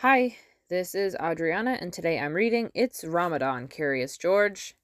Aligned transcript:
Hi, 0.00 0.36
this 0.68 0.94
is 0.94 1.16
Adriana, 1.18 1.78
and 1.80 1.90
today 1.90 2.18
I'm 2.18 2.34
reading 2.34 2.70
It's 2.74 3.02
Ramadan, 3.02 3.66
Curious 3.66 4.18
George. 4.18 4.74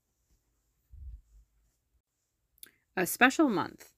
A 2.97 3.05
special 3.05 3.51
month. 3.51 3.93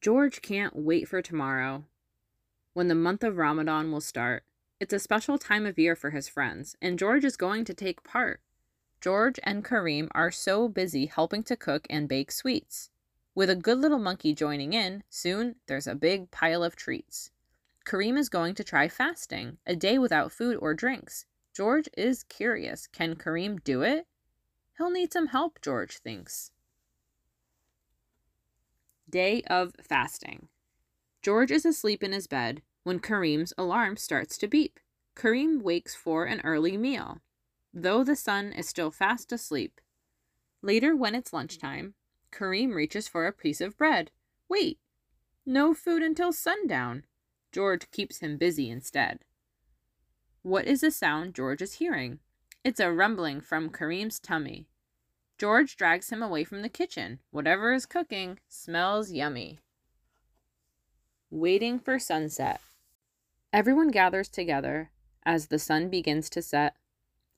George 0.00 0.42
can't 0.42 0.76
wait 0.76 1.08
for 1.08 1.20
tomorrow, 1.20 1.82
when 2.74 2.86
the 2.86 2.94
month 2.94 3.24
of 3.24 3.38
Ramadan 3.38 3.90
will 3.90 4.00
start. 4.00 4.44
It's 4.78 4.92
a 4.92 5.00
special 5.00 5.36
time 5.36 5.66
of 5.66 5.80
year 5.80 5.96
for 5.96 6.10
his 6.10 6.28
friends, 6.28 6.76
and 6.80 6.96
George 6.96 7.24
is 7.24 7.36
going 7.36 7.64
to 7.64 7.74
take 7.74 8.04
part. 8.04 8.40
George 9.00 9.40
and 9.42 9.64
Kareem 9.64 10.06
are 10.12 10.30
so 10.30 10.68
busy 10.68 11.06
helping 11.06 11.42
to 11.42 11.56
cook 11.56 11.88
and 11.90 12.08
bake 12.08 12.30
sweets. 12.30 12.90
With 13.34 13.50
a 13.50 13.56
good 13.56 13.78
little 13.78 13.98
monkey 13.98 14.32
joining 14.32 14.74
in, 14.74 15.02
soon 15.10 15.56
there's 15.66 15.88
a 15.88 15.96
big 15.96 16.30
pile 16.30 16.62
of 16.62 16.76
treats. 16.76 17.32
Kareem 17.86 18.18
is 18.18 18.28
going 18.28 18.56
to 18.56 18.64
try 18.64 18.88
fasting, 18.88 19.58
a 19.64 19.76
day 19.76 19.96
without 19.96 20.32
food 20.32 20.56
or 20.60 20.74
drinks. 20.74 21.24
George 21.54 21.88
is 21.96 22.24
curious. 22.24 22.88
Can 22.88 23.14
Kareem 23.14 23.62
do 23.62 23.82
it? 23.82 24.06
He'll 24.76 24.90
need 24.90 25.12
some 25.12 25.28
help, 25.28 25.60
George 25.62 25.98
thinks. 25.98 26.50
Day 29.08 29.42
of 29.42 29.72
fasting. 29.80 30.48
George 31.22 31.52
is 31.52 31.64
asleep 31.64 32.02
in 32.02 32.12
his 32.12 32.26
bed 32.26 32.60
when 32.82 32.98
Kareem's 32.98 33.52
alarm 33.56 33.96
starts 33.96 34.36
to 34.38 34.48
beep. 34.48 34.80
Kareem 35.14 35.62
wakes 35.62 35.94
for 35.94 36.24
an 36.24 36.40
early 36.42 36.76
meal, 36.76 37.20
though 37.72 38.02
the 38.02 38.16
sun 38.16 38.52
is 38.52 38.68
still 38.68 38.90
fast 38.90 39.32
asleep. 39.32 39.80
Later, 40.60 40.96
when 40.96 41.14
it's 41.14 41.32
lunchtime, 41.32 41.94
Kareem 42.32 42.74
reaches 42.74 43.06
for 43.06 43.26
a 43.26 43.32
piece 43.32 43.60
of 43.60 43.78
bread. 43.78 44.10
Wait, 44.48 44.78
no 45.46 45.72
food 45.72 46.02
until 46.02 46.32
sundown. 46.32 47.04
George 47.56 47.90
keeps 47.90 48.18
him 48.18 48.36
busy 48.36 48.68
instead. 48.68 49.20
What 50.42 50.66
is 50.66 50.82
the 50.82 50.90
sound 50.90 51.34
George 51.34 51.62
is 51.62 51.76
hearing? 51.76 52.18
It's 52.62 52.80
a 52.80 52.92
rumbling 52.92 53.40
from 53.40 53.70
Kareem's 53.70 54.18
tummy. 54.18 54.66
George 55.38 55.74
drags 55.74 56.10
him 56.10 56.22
away 56.22 56.44
from 56.44 56.60
the 56.60 56.68
kitchen. 56.68 57.20
Whatever 57.30 57.72
is 57.72 57.86
cooking 57.86 58.40
smells 58.46 59.10
yummy. 59.10 59.60
Waiting 61.30 61.78
for 61.78 61.98
sunset. 61.98 62.60
Everyone 63.54 63.88
gathers 63.90 64.28
together 64.28 64.90
as 65.24 65.46
the 65.46 65.58
sun 65.58 65.88
begins 65.88 66.28
to 66.28 66.42
set. 66.42 66.76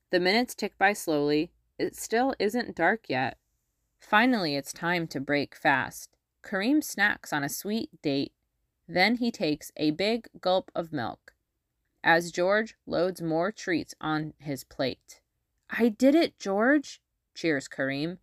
The 0.09 0.19
minutes 0.19 0.53
tick 0.53 0.77
by 0.77 0.91
slowly. 0.91 1.53
It 1.77 1.95
still 1.95 2.35
isn't 2.39 2.75
dark 2.75 3.05
yet. 3.07 3.37
Finally, 4.01 4.57
it's 4.57 4.73
time 4.73 5.07
to 5.07 5.21
break 5.21 5.55
fast. 5.55 6.17
Kareem 6.43 6.83
snacks 6.83 7.31
on 7.31 7.45
a 7.45 7.47
sweet 7.47 8.01
date 8.01 8.33
then 8.89 9.17
he 9.17 9.31
takes 9.31 9.71
a 9.77 9.91
big 9.91 10.27
gulp 10.41 10.71
of 10.73 10.91
milk 10.91 11.33
as 12.03 12.31
George 12.31 12.75
loads 12.85 13.21
more 13.21 13.51
treats 13.51 13.93
on 14.01 14.33
his 14.39 14.63
plate. 14.63 15.21
I 15.69 15.89
did 15.89 16.15
it, 16.15 16.39
George, 16.39 17.01
cheers 17.35 17.67
Kareem. 17.67 18.17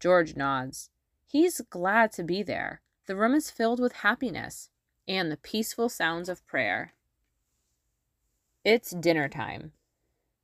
George 0.00 0.36
nods. 0.36 0.90
He's 1.26 1.60
glad 1.70 2.12
to 2.12 2.22
be 2.22 2.42
there. 2.42 2.80
The 3.06 3.16
room 3.16 3.34
is 3.34 3.50
filled 3.50 3.80
with 3.80 3.92
happiness 3.92 4.70
and 5.06 5.30
the 5.30 5.36
peaceful 5.36 5.88
sounds 5.88 6.28
of 6.28 6.46
prayer. 6.46 6.94
It's 8.64 8.90
dinner 8.90 9.28
time. 9.28 9.72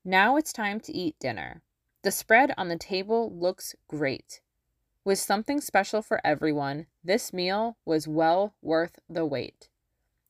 Now 0.04 0.36
it's 0.36 0.52
time 0.52 0.80
to 0.80 0.92
eat 0.92 1.18
dinner. 1.18 1.62
The 2.02 2.10
spread 2.10 2.52
on 2.56 2.68
the 2.68 2.76
table 2.76 3.32
looks 3.34 3.74
great. 3.88 4.40
With 5.04 5.18
something 5.18 5.60
special 5.60 6.00
for 6.00 6.20
everyone, 6.24 6.86
this 7.02 7.32
meal 7.32 7.76
was 7.84 8.06
well 8.06 8.54
worth 8.62 9.00
the 9.08 9.26
wait. 9.26 9.68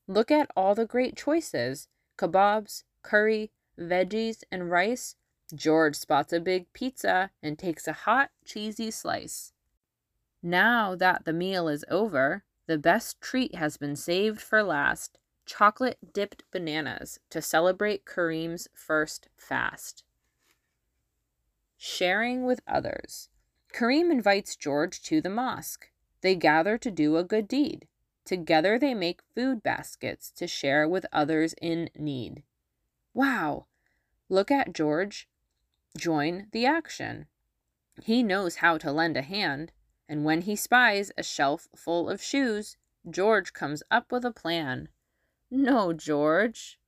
Look 0.07 0.31
at 0.31 0.49
all 0.55 0.73
the 0.73 0.85
great 0.85 1.15
choices 1.15 1.87
kebabs, 2.17 2.83
curry, 3.01 3.51
veggies, 3.79 4.43
and 4.51 4.69
rice. 4.71 5.15
George 5.53 5.95
spots 5.95 6.33
a 6.33 6.39
big 6.39 6.71
pizza 6.73 7.29
and 7.43 7.59
takes 7.59 7.87
a 7.87 7.93
hot, 7.93 8.31
cheesy 8.45 8.89
slice. 8.89 9.53
Now 10.41 10.95
that 10.95 11.25
the 11.25 11.33
meal 11.33 11.67
is 11.67 11.85
over, 11.89 12.43
the 12.65 12.77
best 12.77 13.21
treat 13.21 13.55
has 13.55 13.77
been 13.77 13.95
saved 13.95 14.41
for 14.41 14.63
last 14.63 15.17
chocolate 15.45 15.97
dipped 16.13 16.43
bananas 16.51 17.19
to 17.29 17.41
celebrate 17.41 18.05
Kareem's 18.05 18.67
first 18.73 19.27
fast. 19.35 20.03
Sharing 21.77 22.45
with 22.45 22.61
others. 22.65 23.29
Kareem 23.73 24.11
invites 24.11 24.55
George 24.55 25.01
to 25.03 25.19
the 25.19 25.31
mosque. 25.31 25.89
They 26.21 26.35
gather 26.35 26.77
to 26.77 26.91
do 26.91 27.17
a 27.17 27.23
good 27.23 27.47
deed. 27.47 27.87
Together 28.23 28.77
they 28.77 28.93
make 28.93 29.21
food 29.35 29.63
baskets 29.63 30.31
to 30.31 30.47
share 30.47 30.87
with 30.87 31.05
others 31.11 31.55
in 31.61 31.89
need. 31.95 32.43
Wow! 33.13 33.65
Look 34.29 34.51
at 34.51 34.73
George. 34.73 35.27
Join 35.97 36.47
the 36.51 36.65
action. 36.65 37.25
He 38.01 38.23
knows 38.23 38.57
how 38.57 38.77
to 38.77 38.91
lend 38.91 39.17
a 39.17 39.21
hand, 39.21 39.71
and 40.07 40.23
when 40.23 40.41
he 40.43 40.55
spies 40.55 41.11
a 41.17 41.23
shelf 41.23 41.67
full 41.75 42.09
of 42.09 42.21
shoes, 42.21 42.77
George 43.09 43.53
comes 43.53 43.83
up 43.91 44.11
with 44.11 44.23
a 44.23 44.31
plan. 44.31 44.89
No, 45.51 45.93
George, 45.93 46.79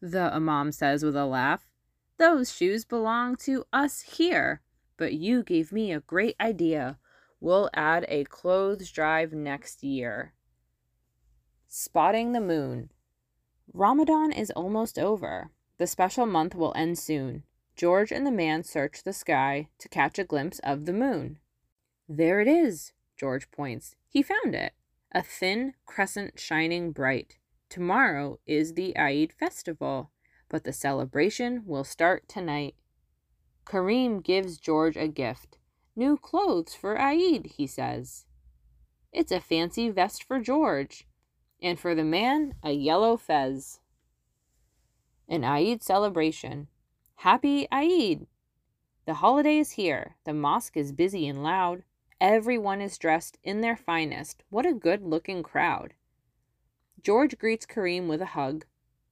the 0.00 0.32
Imam 0.34 0.72
says 0.72 1.04
with 1.04 1.16
a 1.16 1.26
laugh. 1.26 1.68
Those 2.16 2.52
shoes 2.52 2.84
belong 2.84 3.36
to 3.36 3.64
us 3.72 4.00
here. 4.00 4.62
But 4.96 5.14
you 5.14 5.42
gave 5.42 5.72
me 5.72 5.92
a 5.92 6.00
great 6.00 6.36
idea. 6.40 6.98
We'll 7.40 7.70
add 7.74 8.04
a 8.08 8.24
clothes 8.24 8.90
drive 8.90 9.32
next 9.32 9.82
year. 9.82 10.34
Spotting 11.68 12.32
the 12.32 12.40
moon. 12.40 12.90
Ramadan 13.72 14.32
is 14.32 14.50
almost 14.50 14.98
over. 14.98 15.50
The 15.78 15.86
special 15.86 16.26
month 16.26 16.54
will 16.54 16.74
end 16.76 16.98
soon. 16.98 17.44
George 17.74 18.12
and 18.12 18.26
the 18.26 18.30
man 18.30 18.62
search 18.62 19.02
the 19.02 19.12
sky 19.12 19.68
to 19.78 19.88
catch 19.88 20.18
a 20.18 20.24
glimpse 20.24 20.58
of 20.60 20.84
the 20.84 20.92
moon. 20.92 21.38
There 22.08 22.40
it 22.40 22.48
is, 22.48 22.92
George 23.16 23.50
points. 23.50 23.96
He 24.08 24.22
found 24.22 24.54
it. 24.54 24.72
A 25.12 25.22
thin 25.22 25.74
crescent 25.86 26.38
shining 26.38 26.92
bright. 26.92 27.38
Tomorrow 27.68 28.38
is 28.46 28.74
the 28.74 28.96
Eid 28.96 29.32
festival, 29.32 30.10
but 30.48 30.64
the 30.64 30.72
celebration 30.72 31.62
will 31.64 31.84
start 31.84 32.28
tonight. 32.28 32.74
Kareem 33.72 34.22
gives 34.22 34.58
George 34.58 34.98
a 34.98 35.08
gift. 35.08 35.56
New 35.96 36.18
clothes 36.18 36.74
for 36.74 37.00
Eid, 37.00 37.52
he 37.56 37.66
says. 37.66 38.26
It's 39.14 39.32
a 39.32 39.40
fancy 39.40 39.88
vest 39.88 40.22
for 40.22 40.40
George, 40.40 41.06
and 41.62 41.80
for 41.80 41.94
the 41.94 42.04
man, 42.04 42.56
a 42.62 42.72
yellow 42.72 43.16
fez. 43.16 43.80
An 45.26 45.42
Eid 45.42 45.82
celebration. 45.82 46.68
Happy 47.14 47.66
Eid! 47.72 48.26
The 49.06 49.14
holiday 49.14 49.56
is 49.56 49.70
here. 49.70 50.16
The 50.26 50.34
mosque 50.34 50.76
is 50.76 50.92
busy 50.92 51.26
and 51.26 51.42
loud. 51.42 51.82
Everyone 52.20 52.82
is 52.82 52.98
dressed 52.98 53.38
in 53.42 53.62
their 53.62 53.78
finest. 53.78 54.44
What 54.50 54.66
a 54.66 54.74
good 54.74 55.00
looking 55.00 55.42
crowd. 55.42 55.94
George 57.02 57.38
greets 57.38 57.64
Kareem 57.64 58.06
with 58.06 58.20
a 58.20 58.36
hug 58.36 58.66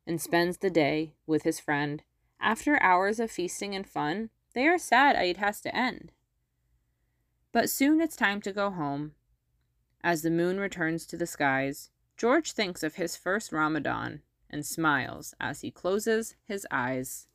and 0.06 0.20
spends 0.20 0.58
the 0.58 0.68
day 0.68 1.14
with 1.26 1.44
his 1.44 1.58
friend. 1.58 2.02
After 2.38 2.78
hours 2.82 3.18
of 3.18 3.30
feasting 3.30 3.74
and 3.74 3.88
fun, 3.88 4.28
they 4.52 4.66
are 4.66 4.78
sad 4.78 5.16
it 5.16 5.36
has 5.36 5.60
to 5.62 5.74
end. 5.74 6.12
But 7.52 7.70
soon 7.70 8.00
it's 8.00 8.16
time 8.16 8.40
to 8.42 8.52
go 8.52 8.70
home. 8.70 9.12
As 10.02 10.22
the 10.22 10.30
moon 10.30 10.58
returns 10.58 11.06
to 11.06 11.16
the 11.16 11.26
skies, 11.26 11.90
George 12.16 12.52
thinks 12.52 12.82
of 12.82 12.94
his 12.94 13.16
first 13.16 13.52
Ramadan 13.52 14.22
and 14.48 14.64
smiles 14.64 15.34
as 15.40 15.60
he 15.60 15.70
closes 15.70 16.36
his 16.44 16.66
eyes. 16.70 17.28